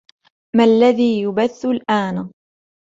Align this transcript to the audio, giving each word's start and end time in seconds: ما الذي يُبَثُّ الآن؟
ما 0.55 0.63
الذي 0.63 1.21
يُبَثُّ 1.23 1.65
الآن؟ 1.65 2.29